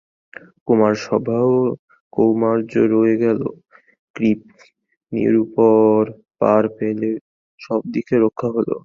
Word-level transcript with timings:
কুমারসভারও 0.67 1.59
কৌমার্য 2.13 2.71
রয়ে 2.91 3.15
গেল, 3.17 3.39
নৃপ-নীরুও 4.15 6.05
পার 6.39 6.63
পেলে, 6.69 7.11
সব 7.59 7.81
দিক 7.93 8.07
রক্ষা 8.21 8.47
হল। 8.47 8.69